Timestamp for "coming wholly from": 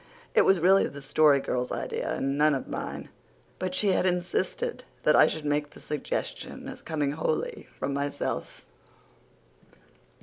6.81-7.93